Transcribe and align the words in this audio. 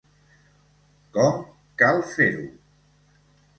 Com 1.19 1.37
cal 1.83 2.03
fer-ho? 2.17 2.49